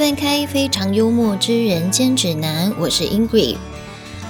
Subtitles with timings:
[0.00, 3.58] 翻开非常幽默之人间指南，我是 Ingrid。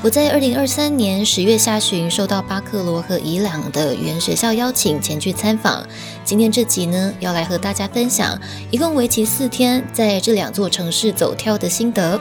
[0.02, 5.86] 我在二零二三年十月下旬受到巴克罗和伊朗的语言学校邀请前去参访。
[6.24, 8.36] 今天这集呢，要来和大家分享
[8.72, 12.20] 一共为期四天在这两座城市走跳的心得。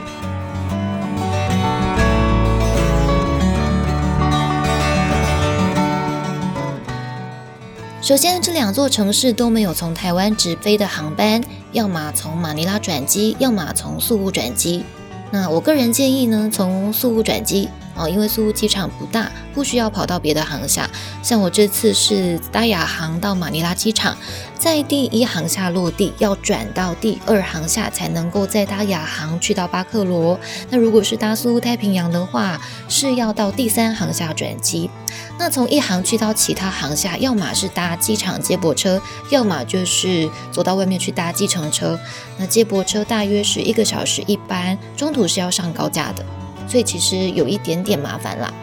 [8.10, 14.84] 首先，这两座城市都没有从台湾直飞的航班，要么从马尼拉转机，要么从宿务转机。
[15.30, 20.90] 那我个人建议呢，从宿务转机哦，因为宿务机场不大，不需要跑到别的航厦。
[21.22, 24.18] 像我这次是搭亚航到马尼拉机场，
[24.58, 30.40] 在第一航厦落地，要转到第二航厦才能够再搭亚航去到巴克罗。
[30.72, 34.90] 那如果是搭宿务太平洋的话，是要到第三航厦转机。
[35.42, 41.98] 那从一航去到其他航下，要么是搭机场接驳车，要么就是走到外面去搭计程车。
[42.38, 46.26] 那接驳车大约是一个小时一班，中途是要上高架的，
[46.68, 48.54] 所以其实有一点点麻烦啦。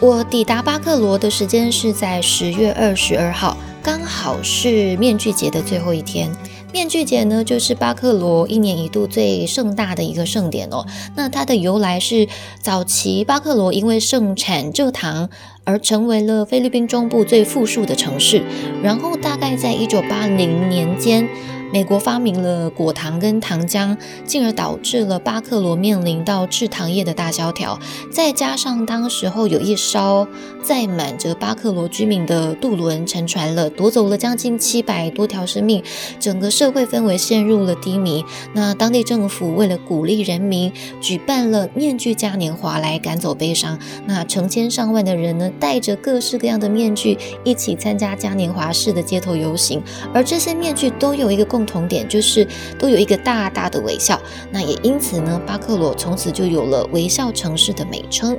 [0.00, 6.28] 我抵达巴克罗的时间是在十月二十二号，刚好是面具节的最后一天。
[6.72, 10.86] 面具节呢，就是巴克罗一年一度最盛大的一个盛典哦。
[11.14, 12.26] 那它的由来是，
[12.62, 15.28] 早期巴克罗因为盛产蔗糖
[15.64, 18.42] 而成为了菲律宾中部最富庶的城市。
[18.82, 21.28] 然后大概在一九八零年间。
[21.72, 27.78] 美国发明了果糖跟糖浆，进而导致了巴克罗面临到制糖业的大萧条。
[28.12, 30.28] 再加上当时候有一艘
[30.62, 35.82] 载满着巴克罗居民的渡轮沉船了，夺走了将近七百多条生命，
[36.20, 38.22] 整个社会氛围陷入了低迷。
[38.52, 43.78] 那当地政府为了鼓励人民，举办了面具嘉年华来赶走悲伤。
[44.04, 49.82] 那成千上万的人呢，戴着各式各样的面具，一起参加嘉年华式的街头游行。
[50.12, 51.61] 而这些面具都有一个共。
[51.62, 52.44] 共同点就是
[52.76, 58.36] 都有一个大大的微笑，那也因此呢，巴克罗从此就有了微笑城市的美称。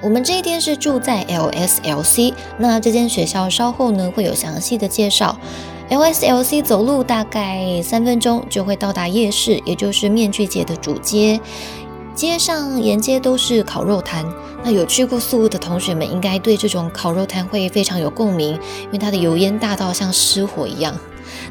[0.00, 5.38] 我们这一天是住在 LSLC，那这间学校稍后呢会有详细的介绍。
[5.90, 11.38] LSLC 走路大概三分钟就会到达夜市，也就是面具节的主街。
[12.16, 14.24] 街上沿街都是烤肉摊，
[14.64, 18.54] 那有去过宿务的同学们应该对这种烤肉摊会非常有共鸣，
[18.84, 20.98] 因为它的油烟大到像失火一样。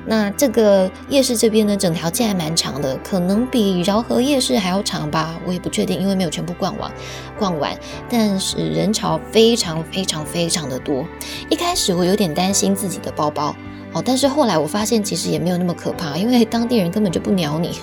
[0.07, 6.91] 那这个夜市这边呢，整条街还蛮长的，可能比饶河夜市还要长吧，我也不确定，因为没有全部逛完。
[7.37, 7.77] 逛完，
[8.09, 11.05] 但是人潮非常非常非常的多。
[11.47, 13.55] 一开始我有点担心自己的包包
[13.93, 17.77] 哦，但是后来我发现其实也没有那么可怕，因为当地人根本就不鸟你。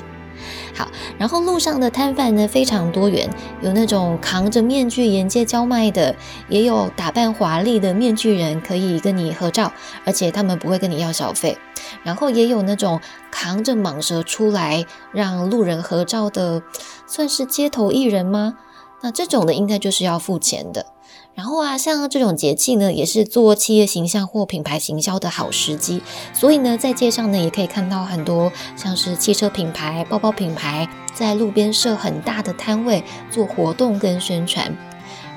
[0.74, 0.88] 好，
[1.18, 3.28] 然后路上的摊贩呢非常多元，
[3.60, 6.14] 有那种扛着面具沿街叫卖的，
[6.48, 9.72] 也有打扮华丽的面具人可以跟你合照，
[10.04, 11.58] 而且他们不会跟你要小费。
[12.02, 13.00] 然后也有那种
[13.30, 16.62] 扛着蟒蛇出来让路人合照的，
[17.06, 18.54] 算是街头艺人吗？
[19.02, 20.86] 那这种的应该就是要付钱的。
[21.34, 26.02] 然后啊，像这种节气呢，也是做企业形象或品牌行销的好时机。
[26.34, 34.76] 所以呢，在街上呢，也可以看到很多像是汽车品牌、包包品牌在路边设很大的摊位做活动跟宣传。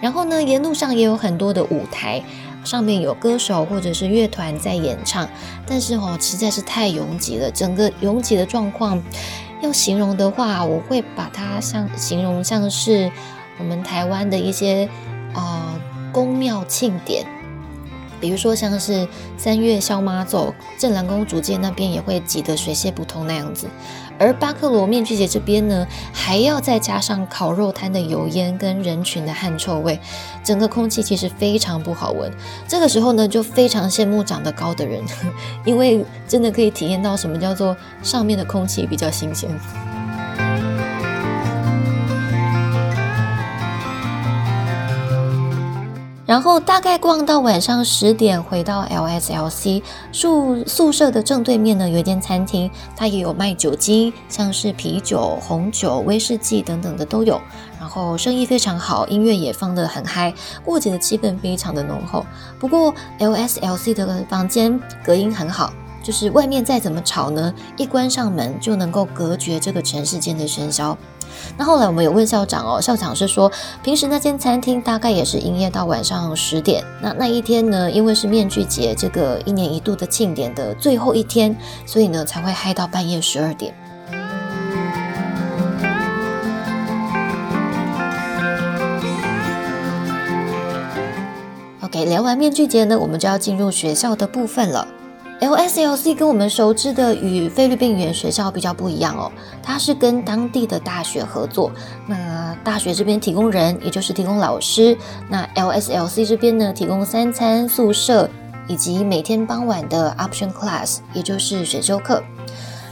[0.01, 2.21] 然后呢，沿路上也有很多的舞台，
[2.65, 5.27] 上面有歌手或者是乐团在演唱。
[5.65, 9.01] 但是哦，实在是太拥挤了，整个拥挤的状况
[9.61, 13.09] 要形容的话，我会把它像形容像是
[13.57, 14.89] 我们台湾的一些。
[15.35, 15.64] 啊，
[16.15, 17.27] 宫庙庆典，
[18.21, 19.05] 比如说像是
[19.37, 23.67] 三月肖妈走，镇澜宫主街那边也会挤得水泄不通那样子。
[24.17, 29.99] 而巴克罗面具节这边呢，还要再加上烤肉摊的油烟跟人群的汗臭味，
[30.41, 32.31] 整个空气其实非常不好闻。
[32.65, 35.03] 这个时候呢，就非常羡慕长得高的人，
[35.65, 39.49] 因为真的可以体验到什么叫做上面的空气比较新鲜。
[46.35, 57.39] 然后大概逛到晚上十点，回到 LSLC 宿宿舍的正对面呢，有一间餐厅，它也有卖酒精，像是啤酒、红酒、威士忌等等的都有。
[57.79, 62.25] 然后生意非常好，音乐也放得很嗨，过节的气氛非常的浓厚。
[62.59, 65.71] 不过 LSLC 的房间隔音很好，
[66.05, 70.95] 就是外面再怎么吵呢一关上门就能够隔绝这个城市间的喧嚣。
[71.57, 73.51] 那后来我们有问校长哦校长是说
[73.83, 81.57] 平时那间餐厅大概也是营业到晚上十点那那一天呢因为是面具节这个一年一度的庆典的最后一天
[81.87, 83.73] 所以呢才会嗨到半夜十二点。
[91.81, 94.87] Ok 聊完面具节呢我们就要进入学校的部分了。
[95.45, 99.31] LSLC 跟我们熟知的与菲律宾语言学校比较不一样哦，
[99.61, 101.71] 它是跟当地的大学合作。
[102.07, 104.97] 那大学这边提供人，也就是提供老师；
[105.29, 108.27] 那 LSLC 这边呢，提供三餐、宿舍
[108.67, 112.23] 以及每天傍晚的 option class，也就是选修课。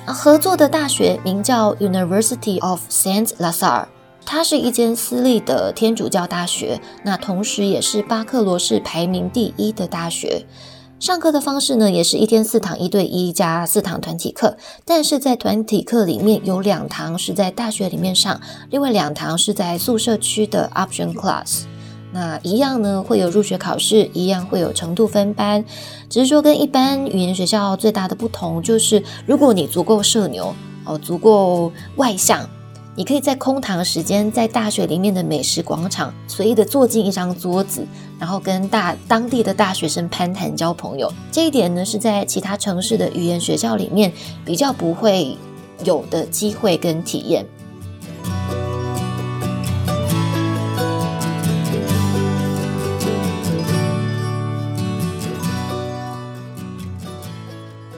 [0.05, 3.85] 那合作的大学名叫 University of Saint Lazar，
[4.23, 10.45] 它是一间私立的天主教大学，那同时也是巴克罗市排名第一的大学。
[11.03, 14.55] 上课的方式呢，也是一天四堂一对一加四堂团体课，
[14.85, 18.39] 但是在团体课里面有两堂是在大学里面上，
[18.69, 21.63] 另外两堂是在宿舍区的 option class。
[22.13, 25.65] 那一样呢，会有入学考试，一样会有程度分班，
[26.09, 30.55] 只是说跟一般语言学校最大的不同就是，如果你足够社牛
[30.85, 32.50] 哦，足够外向。
[32.95, 37.84] 你可以在空堂时间，在大学里面的美食广场随意的坐进一张桌子，
[38.19, 41.12] 然后跟大当地的大学生攀谈交朋友。
[41.31, 44.13] 这一点呢，是在其他城市的语言学校里面
[44.45, 45.36] 比较不会
[45.84, 47.44] 有的机会跟体验。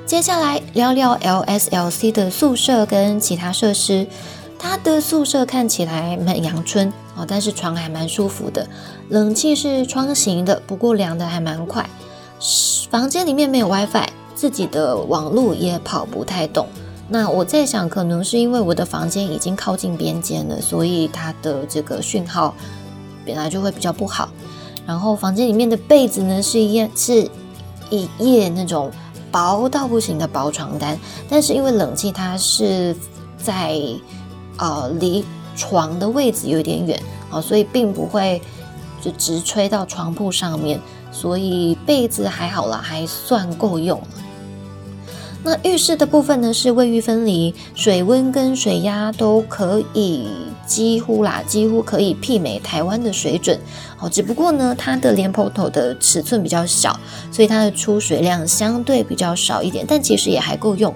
[0.05, 4.07] 接下来聊聊 LSLC 的宿舍跟其他设施。
[4.57, 8.67] 他的宿舍看起来蛮阳春哦，但是床还蛮舒服的，
[9.09, 11.87] 冷气是窗型的，不过凉的还蛮快。
[12.89, 16.67] 房间里面没有 WiFi，自己的网络也跑不太动。
[17.07, 22.53] 那我在想，可能是因为我的房间已经靠近边间了，所以它的这个讯号
[23.25, 24.29] 本来就会比较不好。
[24.85, 27.29] 然后房间里面的被子呢，是一页是
[27.89, 28.91] 一页那种
[29.31, 30.97] 薄到不行的薄床单，
[31.29, 32.95] 但是因为冷气它是
[33.37, 33.79] 在。
[34.57, 35.23] 呃，离
[35.55, 38.41] 床的位置有点远啊，所以并不会
[39.01, 40.79] 就直吹到床铺上面，
[41.11, 44.01] 所以被子还好啦，还算够用
[45.43, 50.27] 那浴室的部分呢，是卫浴分离，水温跟水压都可以
[50.65, 53.59] 几乎啦，几乎可以媲美台湾的水准
[53.99, 54.09] 哦。
[54.09, 56.99] 只不过呢，它的连蓬头的尺寸比较小，
[57.31, 60.91] 所以它的出水量相对比较少一点，但其实也还够用。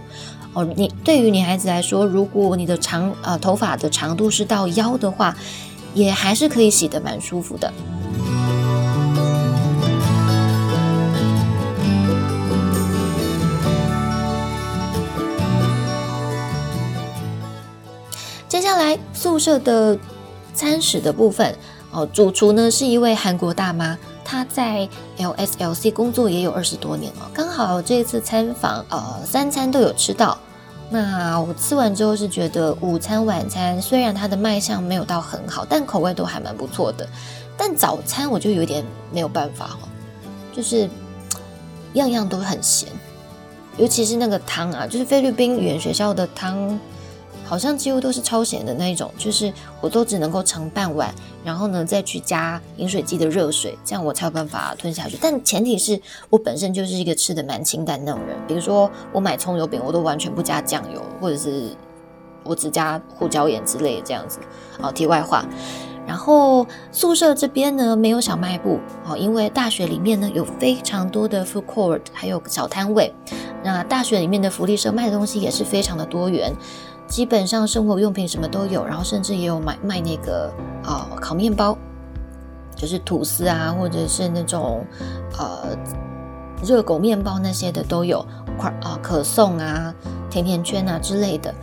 [0.53, 5.35] 哦，你对于女孩子来说，如果你的长呃头发的长度是到腰的话，
[5.93, 7.71] 也还是可以洗得蛮舒服的。
[18.47, 19.97] 接下来宿舍的
[20.53, 21.55] 餐食的部分，
[21.91, 23.97] 哦，主厨呢是一位韩国大妈。
[24.29, 24.87] 他在
[25.17, 30.37] LSLC 工作也有二十多年了，刚好这一次参访，呃，三餐都有吃到。
[30.91, 37.09] 那我吃完之后是觉得午餐、晚餐虽然它的卖相没有到很好，但口味都还蛮不错的。
[37.57, 39.89] 但早餐我就有点没有办法哦，
[40.55, 40.87] 就是
[41.93, 42.87] 样样都很咸，
[43.77, 46.79] 尤其是那个汤啊，就是菲律宾语言学校的汤。
[47.49, 49.51] 好像几乎都是超咸的那一种，就是
[49.81, 51.11] 我都只能够盛半碗，
[51.43, 55.17] 然后呢再去加饮水机的热水，这样我才有办法吞下去。
[55.19, 61.75] 但前提是我本身就是一个吃的蛮清淡那种人，比如说我买葱油饼，我都完全不加酱油，或者是
[62.43, 64.37] 我只加胡椒盐之类的这样子。
[64.79, 65.43] 好，题外话。
[66.05, 73.11] 然后宿舍这边呢没有小卖部哦，因为大学里面呢有非常多的 food court，还有小摊位。
[73.63, 76.51] 那大学里面的福利社卖的东西也是非常的多元。
[77.09, 80.49] 基本上生活用品什么都有，然后甚至也有买卖那个
[80.83, 81.77] 啊烤面包，
[82.75, 84.85] 就是吐司啊，或者是那种
[85.37, 85.75] 呃
[86.63, 88.25] 热狗面包那些的都有，
[88.57, 89.93] 块啊可颂啊、
[90.29, 91.53] 甜甜圈啊之类的。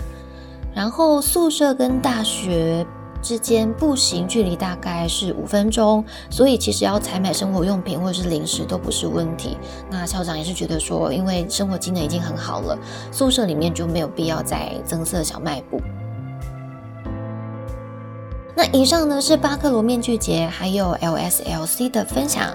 [0.74, 2.86] 然后宿舍跟大学。
[3.23, 9.56] 之间步行距离大概是五分钟，所以其实要采买生活用品或者是零食都不是问题。
[9.90, 12.78] 那校长也是觉得说，因为生活机能已经很好了，
[13.11, 15.80] 宿舍里面就没有必要再增设小卖部。
[18.54, 22.52] 那以上呢是巴克罗面具节还有 LSLC 的分享。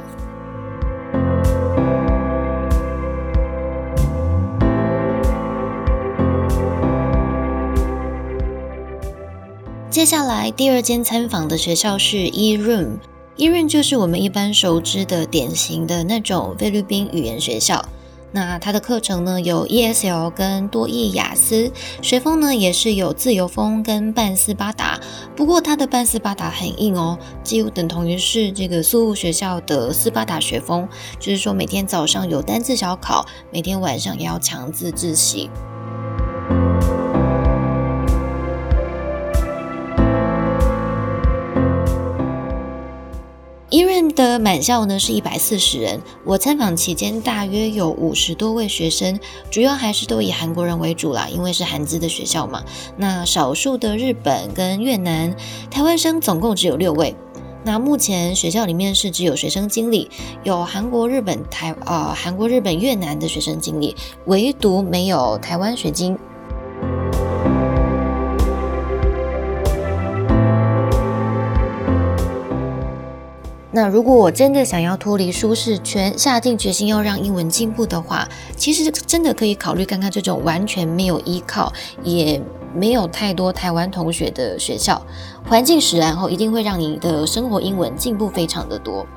[10.01, 17.85] 接下来第二间参访的学校是 E Room，E Room 就是我们一般熟知的典型的那种菲律宾语言学校。
[18.31, 24.99] 那它的课程呢有 ESL 跟多益雅思，学风呢也是有自由风跟半斯巴达。
[25.35, 30.89] 不过它的半斯巴达很硬哦，几乎等同于是这个宿务学校的斯巴达学风，
[31.19, 35.47] 就是说每天早上有单字小考，每天晚上也要强制自习。
[43.81, 49.19] 伊润的满校呢是一百四十人，我参访期间大约有五十多位学生，
[49.49, 52.63] 主要还是都以韩国人为主啦，因为是韩资的学校嘛。
[52.95, 55.35] 那少数的日本跟越南、
[55.71, 57.15] 台湾生总共只有六位。
[57.63, 60.11] 那目前学校里面是只有学生经理，
[60.43, 63.95] 有韩国、日本、台啊韩国、日本、越南的学生经理，
[64.25, 66.15] 唯独没有台湾学经。
[73.73, 81.71] 那如果我真的想要脱离舒适圈，下定决心要让英文进步的话，其实真的可以考虑看看这种完全没有依靠，
[82.03, 82.41] 也
[82.75, 85.01] 没有太多台湾同学的学校，
[85.47, 89.07] 环境使然后一定会让你的生活英文进步非常的多。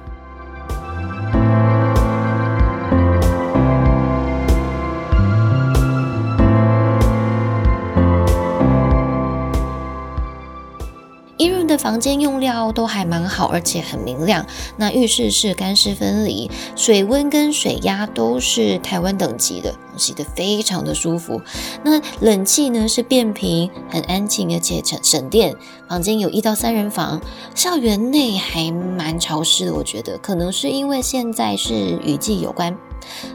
[11.76, 14.46] 房间用料都还蛮好，而且很明亮。
[14.76, 21.40] 那浴室是干湿分离，水温跟水压都是台湾等级的，洗得非常的舒服。
[21.84, 25.54] 那冷气呢是变频，很安静，而且省省电。
[25.88, 27.20] 房间有一到三人房，
[27.54, 32.76] 校园内还蛮潮湿的，我觉得可能是因为现在是雨季有关。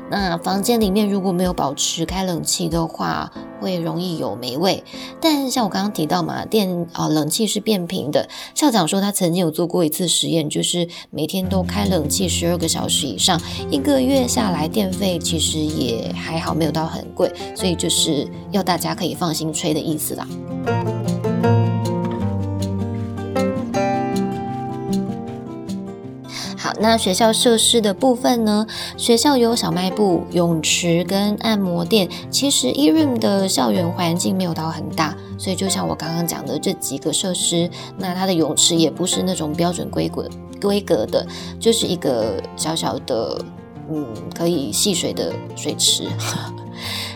[0.09, 4.83] 那房间里面如果没有保持开冷气的话，会容易有霉味。
[5.21, 8.27] 但像我刚刚提到嘛，电啊冷气是变频的。
[8.55, 13.39] 校长说他曾经有做过一次实验，就是每天都开冷气十二个小时以上，
[13.69, 17.31] 一个月下来电费其实也还好，没有到很贵。
[17.55, 20.27] 所以就是要大家可以放心吹的意思啦。
[26.57, 28.67] 好那学校设施的部分呢？
[28.97, 32.09] 学校有小卖部、泳池跟按摩店。
[32.29, 40.29] 其实伊润的校园环境没有到很大，所以就像我刚刚讲的这几个设施，那它的泳池也不是那种标准规格
[40.61, 41.25] 规格的，
[41.61, 43.41] 就是一个小小的，
[43.91, 44.05] 嗯，
[44.35, 46.07] 可以戏水的水池。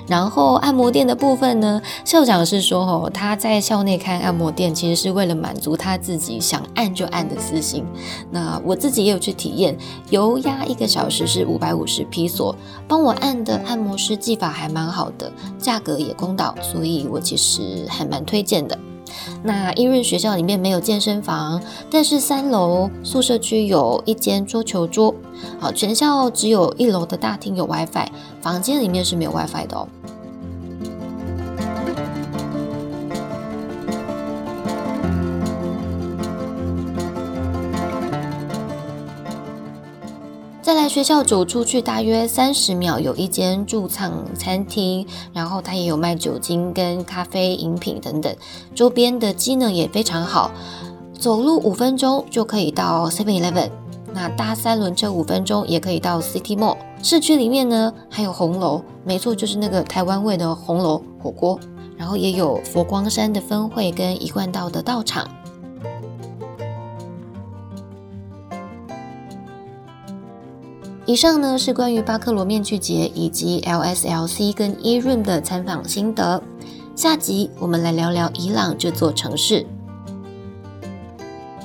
[0.06, 7.86] 然后按摩店的部分呢，校长是说，哦，他在校内开按摩店，其实是为了满足他自己想按就按的私心。
[8.30, 9.78] 那我自己也有去体验，
[10.10, 12.54] 油压一个小时是五百五十披索，
[12.86, 18.78] 帮我按的按摩师技法还蛮好的，价格也公道，所以我其实还蛮推荐的。
[19.44, 25.14] 那英润学校里面没有健身房，但是三楼宿舍区有一间桌球桌。
[25.60, 28.08] 好，全校只有一楼的大厅有 WiFi，
[28.42, 29.88] 房间里面是没有 WiFi 的哦。
[40.94, 48.32] 学校走出去大约三十秒，有一间驻唱餐厅，然后它也有卖酒精跟咖啡饮品等等，
[48.76, 50.52] 周边的机能也非常好，
[51.18, 53.72] 走路五分钟就可以到 Seven Eleven，
[54.14, 56.78] 那搭三轮车五分钟也可以到 City Mall。
[57.02, 61.60] 市区里面呢还有红楼，没错，就是那个台湾味的红楼火锅，
[61.98, 65.28] 然后也有佛光山的分会跟一贯道的道场。
[71.06, 76.42] 以上呢是关于巴克罗面具节以及 LSLC 跟 E-Room 的参访心得。
[76.96, 79.66] 下集我们来聊聊伊朗这座城市。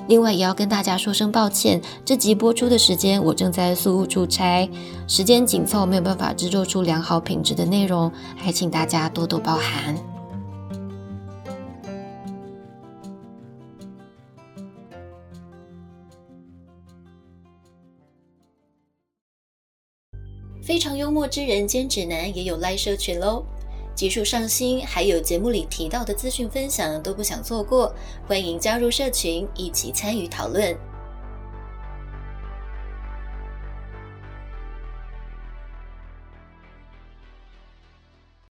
[0.09, 4.69] 另外也要跟大家说声抱歉，这集播出的时间我正在宿务出差，
[5.07, 9.95] 时间紧凑，没有办法制作出良好品质的内容，还请大家多多包涵。
[20.69, 23.43] 非常幽默之人兼指南也有 Live 社群喽，
[23.95, 27.91] 技术上新，还有节目里提到的资讯分享都不想错过，
[28.27, 30.77] 欢迎加入社群一起参与讨论。